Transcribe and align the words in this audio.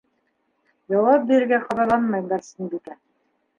Яуап 0.93 1.27
бирергә 1.33 1.61
ҡабаланмай 1.67 2.27
Барсынбикә. 2.35 3.01